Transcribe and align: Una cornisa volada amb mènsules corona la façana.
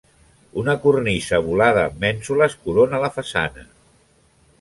Una 0.59 0.73
cornisa 0.85 1.39
volada 1.49 1.83
amb 1.89 1.99
mènsules 2.05 2.55
corona 2.63 3.03
la 3.05 3.11
façana. 3.19 3.67